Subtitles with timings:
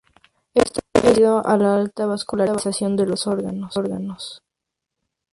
[0.55, 4.41] Esto es debido a la alta vascularización de los órganos.